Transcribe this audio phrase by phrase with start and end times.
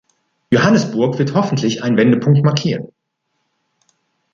[0.49, 2.87] Johannesburg wird hoffentlich einen Wendepunkt markieren.